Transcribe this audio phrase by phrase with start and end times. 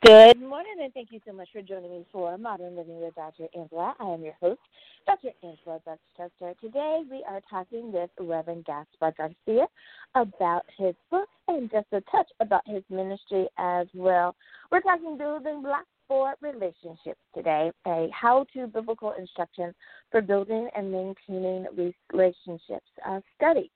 [0.00, 3.48] Good morning, and thank you so much for joining me for Modern Living with Dr.
[3.52, 3.96] Angela.
[3.98, 4.60] I am your host,
[5.06, 5.30] Dr.
[5.42, 6.54] Angela Buckchester.
[6.60, 9.66] Today, we are talking with Reverend Gaspar Garcia
[10.14, 14.36] about his book and just a touch about his ministry as well.
[14.70, 19.74] We're talking building blocks for relationships today, a how to biblical instruction
[20.12, 21.66] for building and maintaining
[22.12, 23.68] relationships a study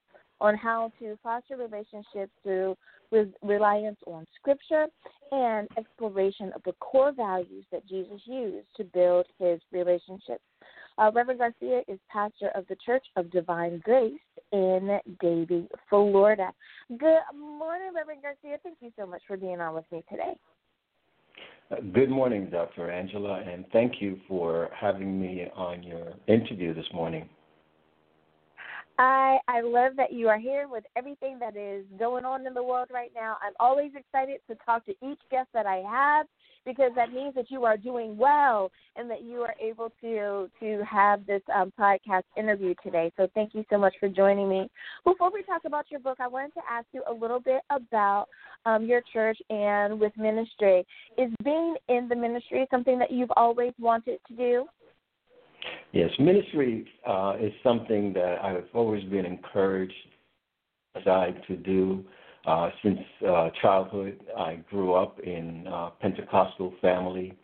[0.43, 2.77] on how to foster relationships through
[3.43, 4.87] reliance on Scripture
[5.31, 10.43] and exploration of the core values that Jesus used to build his relationships.
[10.99, 14.13] Uh, Reverend Garcia is pastor of the Church of Divine Grace
[14.51, 16.51] in Davie, Florida.
[16.89, 18.59] Good morning, Reverend Garcia.
[18.63, 20.35] Thank you so much for being on with me today.
[21.71, 22.91] Uh, good morning, Dr.
[22.91, 27.29] Angela, and thank you for having me on your interview this morning.
[29.03, 32.63] I I love that you are here with everything that is going on in the
[32.63, 33.37] world right now.
[33.45, 36.27] I'm always excited to talk to each guest that I have
[36.65, 40.85] because that means that you are doing well and that you are able to to
[40.85, 43.13] have this um, podcast interview today.
[43.17, 44.71] So thank you so much for joining me.
[45.05, 48.29] Before we talk about your book, I wanted to ask you a little bit about
[48.67, 50.87] um, your church and with ministry.
[51.19, 54.67] Is being in the ministry something that you've always wanted to do?
[55.93, 59.93] Yes, ministry uh, is something that I've always been encouraged
[61.05, 62.05] to do.
[62.47, 62.99] Uh, since
[63.29, 67.37] uh, childhood, I grew up in a Pentecostal family,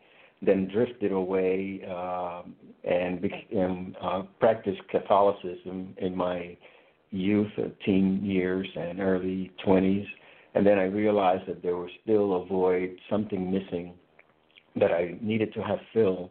[0.42, 2.42] then drifted away uh,
[2.84, 6.56] and became, uh, practiced Catholicism in my
[7.10, 10.06] youth, uh, teen years, and early 20s.
[10.54, 13.94] And then I realized that there was still a void, something missing
[14.76, 16.30] that I needed to have filled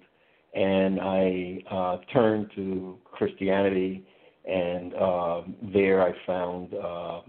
[0.53, 4.05] and I uh, turned to Christianity,
[4.49, 5.41] and uh,
[5.73, 7.21] there I found uh,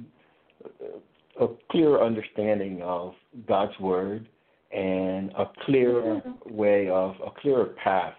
[1.40, 3.14] a clear understanding of
[3.46, 4.28] God's word
[4.72, 6.54] and a clearer mm-hmm.
[6.54, 8.14] way of a clearer path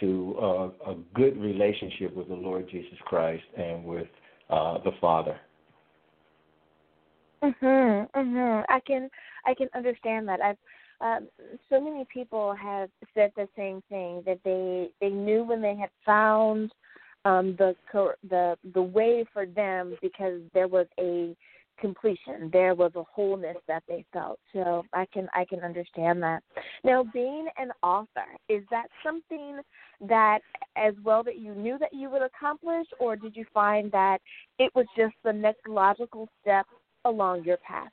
[0.00, 4.08] to uh, a good relationship with the Lord Jesus Christ and with
[4.50, 5.38] uh, the Father.
[7.42, 8.64] Mhm, mhm.
[8.68, 9.10] I can
[9.46, 10.40] I can understand that.
[10.40, 10.56] I've
[11.00, 11.28] um,
[11.68, 15.90] so many people have said the same thing that they they knew when they had
[16.04, 16.72] found
[17.24, 17.74] um, the
[18.30, 21.34] the the way for them because there was a
[21.80, 22.50] completion.
[22.52, 24.38] There was a wholeness that they felt.
[24.52, 26.42] So i can i can understand that.
[26.84, 29.60] Now being an author is that something
[30.08, 30.40] that
[30.76, 34.18] as well that you knew that you would accomplish or did you find that
[34.58, 36.66] it was just the next logical step
[37.04, 37.90] along your path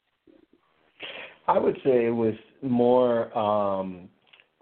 [1.52, 4.08] I would say it was more um,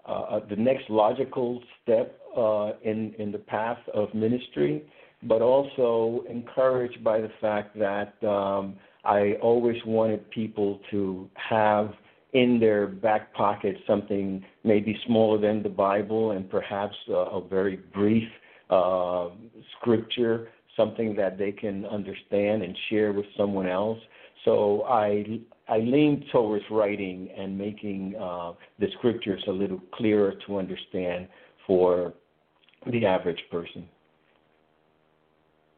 [0.08, 4.82] uh, uh, the next logical step uh, in in the path of ministry,
[5.22, 11.92] but also encouraged by the fact that um, I always wanted people to have
[12.32, 17.76] in their back pocket something maybe smaller than the Bible and perhaps a, a very
[17.76, 18.28] brief
[18.68, 19.28] uh,
[19.76, 23.98] scripture, something that they can understand and share with someone else.
[24.44, 30.58] So I I lean towards writing and making uh, the scriptures a little clearer to
[30.58, 31.28] understand
[31.66, 32.14] for
[32.90, 33.88] the average person.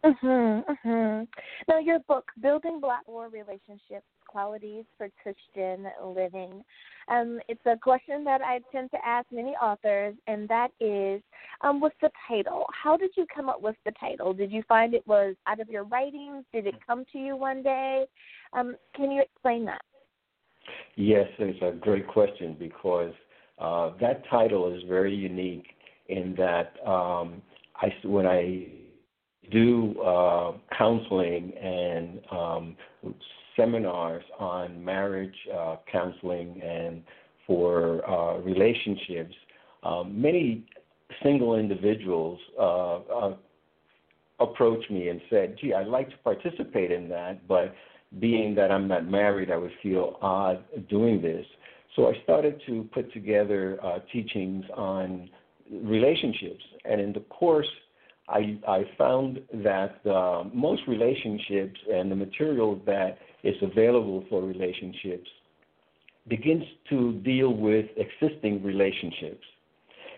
[0.04, 1.28] Mhm, mhm.
[1.68, 6.64] Now, your book, "Building Blocks for Relationships: Qualities for Christian Living,"
[7.08, 11.20] um, it's a question that I tend to ask many authors, and that is,
[11.60, 12.64] um, what's the title?
[12.72, 14.32] How did you come up with the title?
[14.32, 16.44] Did you find it was out of your writings?
[16.52, 18.06] Did it come to you one day?
[18.52, 19.82] Um, can you explain that?
[20.96, 23.12] Yes, it's a great question because
[23.58, 25.66] uh, that title is very unique
[26.08, 27.42] in that um,
[27.76, 28.66] I when I
[29.50, 32.76] do uh, counseling and um,
[33.56, 37.02] seminars on marriage uh, counseling and
[37.46, 39.34] for uh, relationships.
[39.82, 40.64] Um, many
[41.22, 43.36] single individuals uh, uh,
[44.40, 47.74] approach me and said, "Gee, I'd like to participate in that, but
[48.20, 51.46] being that I'm not married, I would feel odd doing this."
[51.96, 55.28] So I started to put together uh, teachings on
[55.70, 57.68] relationships, and in the course
[58.28, 65.28] I, I found that uh, most relationships and the material that is available for relationships
[66.28, 69.44] begins to deal with existing relationships.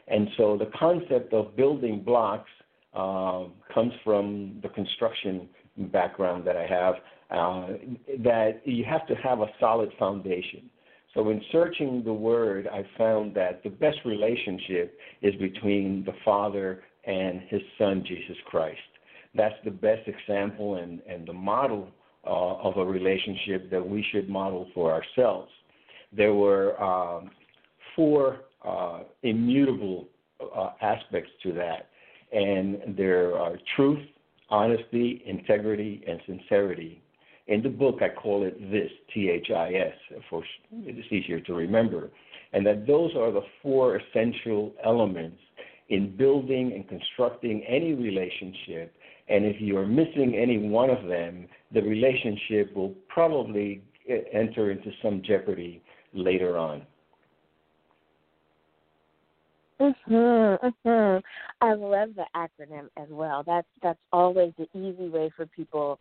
[0.08, 2.50] And so the concept of building blocks
[2.94, 6.94] uh, comes from the construction background that I have,
[7.30, 7.66] uh,
[8.22, 10.70] that you have to have a solid foundation.
[11.14, 16.82] So, in searching the word, I found that the best relationship is between the father
[17.04, 18.78] and his son, Jesus Christ.
[19.34, 21.88] That's the best example and, and the model
[22.26, 25.50] uh, of a relationship that we should model for ourselves.
[26.16, 27.30] There were um,
[27.94, 30.08] four uh, immutable
[30.40, 31.88] uh, aspects to that,
[32.32, 34.04] and there are truth,
[34.50, 37.00] honesty, integrity, and sincerity.
[37.46, 39.94] In the book, I call it this, T H I S,
[40.30, 40.42] for
[40.72, 42.10] it's easier to remember,
[42.52, 45.36] and that those are the four essential elements
[45.90, 48.94] in building and constructing any relationship.
[49.28, 53.82] And if you are missing any one of them, the relationship will probably
[54.32, 55.82] enter into some jeopardy
[56.12, 56.86] later on.
[59.80, 61.22] Mhm, mhm.
[61.60, 63.42] I love the acronym as well.
[63.42, 65.98] That's that's always the easy way for people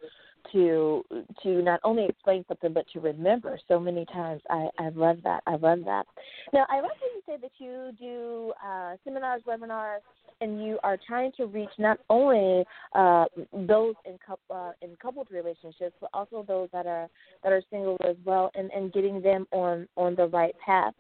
[0.52, 1.04] to
[1.42, 4.42] to not only explain something but to remember so many times.
[4.50, 5.44] I I love that.
[5.48, 6.06] I love that.
[6.54, 10.00] Now I like you say that you do uh, seminars, webinars,
[10.42, 12.64] and you are trying to reach not only
[12.94, 17.08] uh, those in couple uh, in coupled relationships, but also those that are
[17.44, 20.94] that are single as well, and, and getting them on on the right path.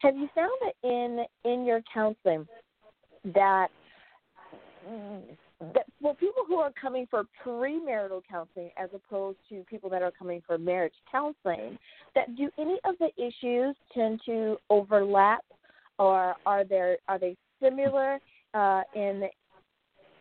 [0.00, 2.46] Have you found that in in your counseling
[3.34, 3.68] that
[5.60, 10.10] that for people who are coming for premarital counseling as opposed to people that are
[10.10, 11.78] coming for marriage counseling,
[12.14, 15.44] that do any of the issues tend to overlap,
[15.98, 18.18] or are there are they similar
[18.54, 19.24] uh, in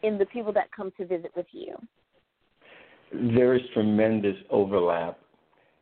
[0.04, 1.76] in the people that come to visit with you?
[3.12, 5.20] There is tremendous overlap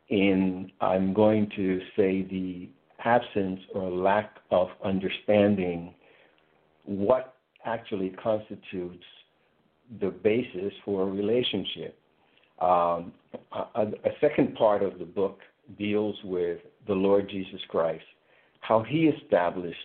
[0.08, 2.68] in I'm going to say the
[3.04, 5.94] absence or lack of understanding
[6.84, 7.34] what
[7.64, 9.04] actually constitutes
[10.00, 11.98] the basis for a relationship.
[12.60, 13.12] Um,
[13.52, 15.38] a, a, second part of the book
[15.78, 16.58] deals with
[16.88, 18.04] the Lord Jesus Christ,
[18.60, 19.78] how he established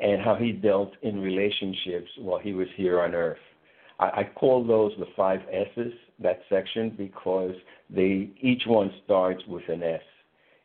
[0.00, 3.38] and how he dealt in relationships while he was here on earth.
[4.00, 7.54] I, I call those the five S's, that section, because
[7.88, 10.00] they each one starts with an S,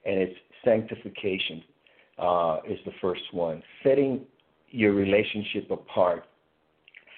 [0.06, 1.64] and it's sanctification
[2.18, 4.22] uh, is the first one, setting
[4.70, 6.26] your relationship apart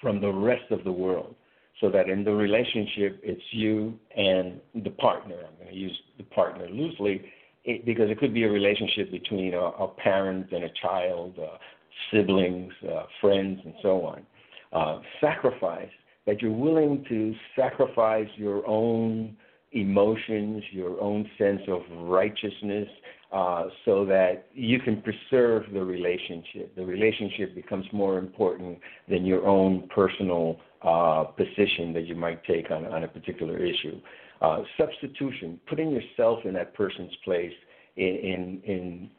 [0.00, 1.34] from the rest of the world
[1.80, 5.36] so that in the relationship it's you and the partner.
[5.36, 7.22] I'm going to use the partner loosely
[7.64, 11.56] it, because it could be a relationship between a, a parent and a child, uh,
[12.10, 14.26] siblings, uh, friends, and so on.
[14.72, 15.88] Uh, sacrifice,
[16.26, 19.36] that you're willing to sacrifice your own
[19.72, 22.88] emotions, your own sense of righteousness,
[23.32, 26.74] uh, so that you can preserve the relationship.
[26.76, 28.78] The relationship becomes more important
[29.08, 34.00] than your own personal uh, position that you might take on, on a particular issue.
[34.40, 37.52] Uh, substitution, putting yourself in that person's place
[37.96, 39.10] in, in, in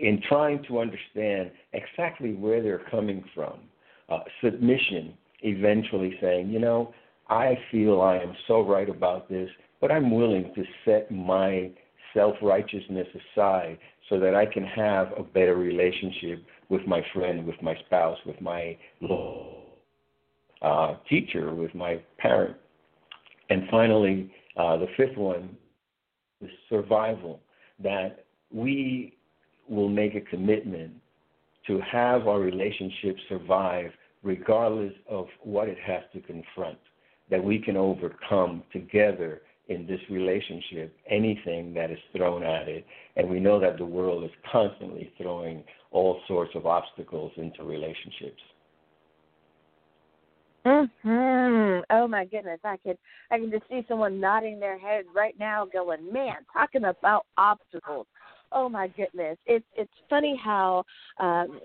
[0.00, 3.60] in trying to understand exactly where they're coming from.
[4.08, 6.92] Uh, submission, eventually saying, you know,
[7.28, 9.48] I feel I am so right about this,
[9.80, 11.70] but I'm willing to set my
[12.12, 13.78] self righteousness aside
[14.08, 18.40] so that I can have a better relationship with my friend, with my spouse, with
[18.40, 18.76] my
[20.64, 22.56] uh, teacher, with my parent.
[23.50, 25.56] And finally, uh, the fifth one
[26.40, 27.40] is survival,
[27.82, 29.16] that we
[29.68, 30.92] will make a commitment
[31.66, 33.90] to have our relationship survive
[34.22, 36.78] regardless of what it has to confront,
[37.30, 42.86] that we can overcome together in this relationship anything that is thrown at it.
[43.16, 48.40] And we know that the world is constantly throwing all sorts of obstacles into relationships.
[50.66, 51.80] Hmm.
[51.90, 52.96] Oh my goodness, I could
[53.30, 58.06] I can just see someone nodding their head right now, going, "Man, talking about obstacles."
[58.54, 60.84] oh my goodness, it's it's funny how
[61.20, 61.60] um,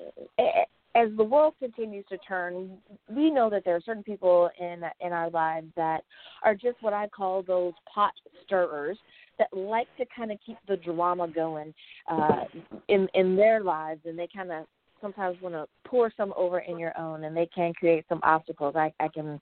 [0.95, 2.77] as the world continues to turn,
[3.09, 6.01] we know that there are certain people in in our lives that
[6.43, 8.11] are just what I call those pot
[8.45, 8.97] stirrers
[9.37, 11.73] that like to kind of keep the drama going
[12.11, 12.45] uh,
[12.87, 14.65] in in their lives, and they kind of
[15.01, 18.75] sometimes want to pour some over in your own, and they can create some obstacles.
[18.75, 19.39] I, I can,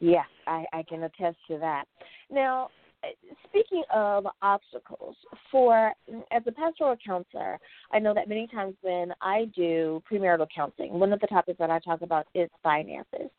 [0.00, 1.84] yeah, I, I can attest to that.
[2.30, 2.68] Now,
[3.48, 5.16] speaking of obstacles,
[5.50, 5.92] for
[6.32, 7.58] as a pastoral counselor,
[7.92, 11.70] I know that many times when I do premarital counseling, one of the topics that
[11.70, 13.30] I talk about is finances.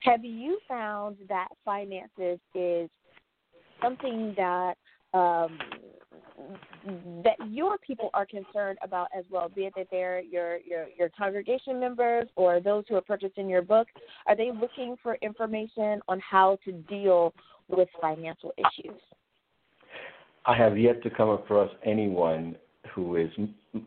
[0.00, 2.90] Have you found that finances is
[3.82, 4.74] something that
[5.14, 5.58] um,
[7.24, 11.08] that your people are concerned about as well, be it that they're your, your your
[11.10, 13.88] congregation members or those who are purchasing your book,
[14.26, 17.32] are they looking for information on how to deal
[17.68, 19.00] with financial issues?
[20.44, 22.56] I have yet to come across anyone
[22.94, 23.30] who is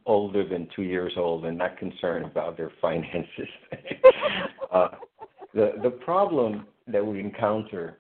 [0.06, 3.48] older than two years old and not concerned about their finances.
[4.72, 4.89] uh,
[5.53, 7.98] the the problem that we encounter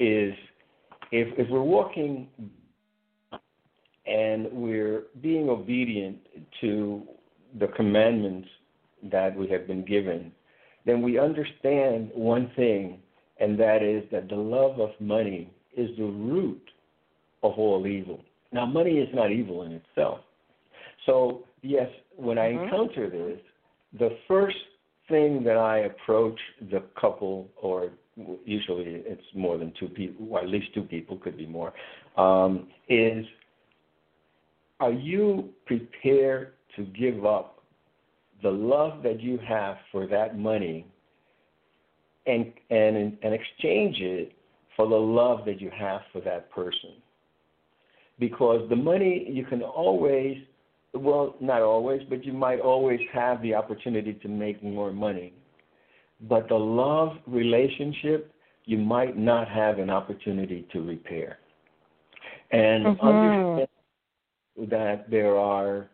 [0.00, 0.34] is
[1.12, 2.28] if if we're walking
[4.12, 6.18] and we're being obedient
[6.60, 7.02] to
[7.58, 8.48] the commandments
[9.10, 10.30] that we have been given,
[10.84, 12.98] then we understand one thing,
[13.40, 16.62] and that is that the love of money is the root
[17.42, 18.20] of all evil.
[18.52, 20.20] Now, money is not evil in itself.
[21.06, 22.64] So, yes, when I mm-hmm.
[22.64, 23.40] encounter this,
[23.98, 24.56] the first
[25.08, 26.38] thing that I approach
[26.70, 27.90] the couple, or
[28.44, 31.72] usually it's more than two people, or at least two people, could be more,
[32.18, 33.24] um, is
[34.82, 37.62] are you prepared to give up
[38.42, 40.84] the love that you have for that money
[42.26, 44.32] and and and exchange it
[44.74, 46.94] for the love that you have for that person?
[48.18, 50.36] Because the money you can always
[50.94, 55.32] well, not always, but you might always have the opportunity to make more money.
[56.28, 58.34] But the love relationship,
[58.64, 61.38] you might not have an opportunity to repair.
[62.50, 63.06] And mm-hmm.
[63.06, 63.68] understand
[64.56, 65.88] that there are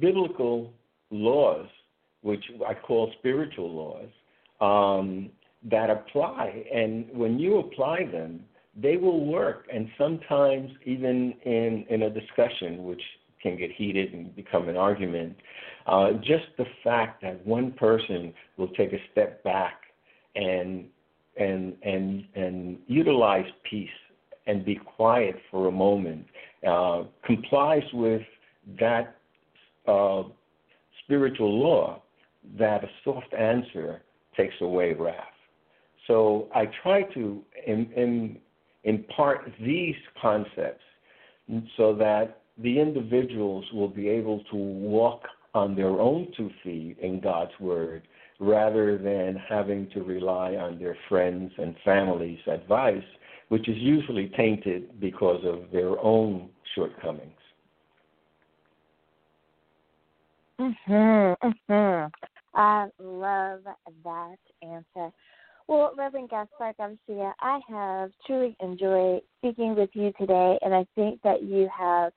[0.00, 0.72] biblical
[1.10, 1.66] laws,
[2.22, 4.08] which I call spiritual laws,
[4.60, 5.30] um,
[5.70, 6.64] that apply.
[6.72, 8.40] And when you apply them,
[8.76, 9.66] they will work.
[9.72, 13.02] And sometimes, even in, in a discussion, which
[13.44, 15.36] can get heated and become an argument.
[15.86, 19.82] Uh, just the fact that one person will take a step back
[20.34, 20.86] and
[21.36, 23.88] and and and utilize peace
[24.46, 26.26] and be quiet for a moment
[26.66, 28.22] uh, complies with
[28.78, 29.16] that
[29.86, 30.22] uh,
[31.04, 32.02] spiritual law
[32.58, 34.02] that a soft answer
[34.36, 35.24] takes away wrath.
[36.06, 38.38] So I try to in, in,
[38.84, 40.82] impart these concepts
[41.76, 45.22] so that the individuals will be able to walk
[45.54, 48.02] on their own two feet in God's Word
[48.40, 53.04] rather than having to rely on their friends and family's advice,
[53.48, 57.30] which is usually tainted because of their own shortcomings.
[60.58, 62.12] Mhm, mhm.
[62.54, 63.64] I love
[64.04, 65.12] that answer.
[65.66, 71.20] Well, Reverend Gaspar Garcia, I have truly enjoyed speaking with you today, and I think
[71.22, 72.12] that you have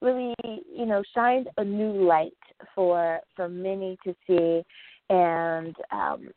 [0.00, 2.32] really, you know, shined a new light
[2.74, 4.62] for for many to see,
[5.10, 6.28] and um,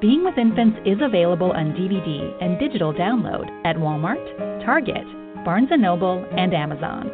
[0.00, 5.04] Being with Infants is available on DVD and digital download at Walmart, Target,
[5.44, 7.10] Barnes & Noble, and Amazon.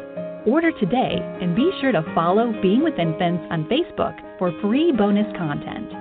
[0.47, 5.27] Order today and be sure to follow Being with Infants on Facebook for free bonus
[5.35, 5.91] content.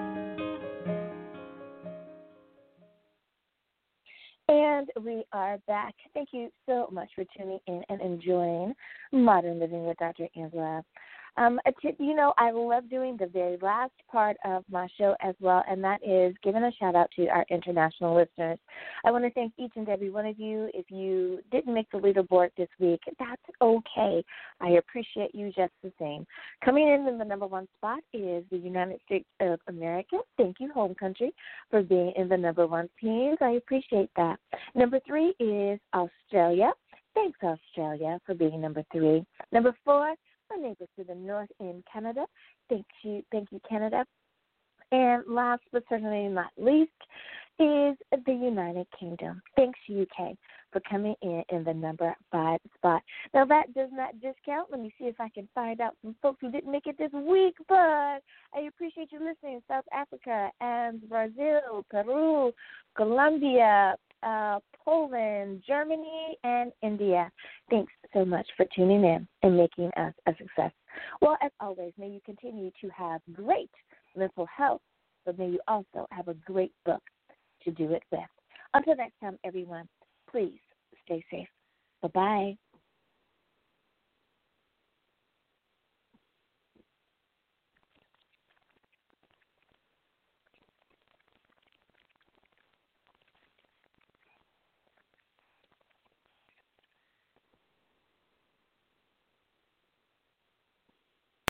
[4.49, 5.97] And we are back.
[6.15, 8.75] Thank you so much for tuning in and enjoying
[9.11, 10.29] Modern Living with Dr.
[10.37, 10.85] Angela.
[11.37, 11.61] Um,
[11.99, 15.83] you know, I love doing the very last part of my show as well, and
[15.85, 18.59] that is giving a shout out to our international listeners.
[19.05, 20.71] I want to thank each and every one of you.
[20.75, 24.25] If you didn't make the leaderboard this week, that's okay.
[24.61, 26.27] I appreciate you just the same.
[26.65, 30.19] Coming in in the number one spot is the United States of America.
[30.37, 31.33] Thank you, home country,
[31.71, 33.39] for being in the number one teams.
[33.41, 34.39] I appreciate that.
[34.75, 36.73] Number three is Australia.
[37.15, 39.25] Thanks, Australia, for being number three.
[39.51, 40.15] Number four,
[40.51, 42.27] my neighbors to the north in Canada.
[42.69, 44.05] Thank you, thank you, Canada.
[44.93, 46.93] And last but certainly not least
[47.59, 49.43] is the United Kingdom.
[49.57, 50.37] Thanks, UK,
[50.71, 53.03] for coming in in the number five spot.
[53.33, 54.71] Now, that does not discount.
[54.71, 57.13] Let me see if I can find out some folks who didn't make it this
[57.13, 57.75] week, but
[58.55, 59.63] I appreciate you listening.
[59.69, 62.53] South Africa and Brazil, Peru,
[62.95, 63.97] Colombia,
[64.27, 67.31] uh, Poland, Germany, and India.
[67.71, 70.73] Thanks so much for tuning in and making us a success.
[71.21, 73.71] Well, as always, may you continue to have great
[74.17, 74.83] mental health,
[75.25, 77.03] but may you also have a great book
[77.65, 78.21] to do it with.
[78.75, 79.89] Until next time, everyone,
[80.31, 80.59] please
[81.05, 81.49] stay safe.
[82.03, 82.57] Bye bye.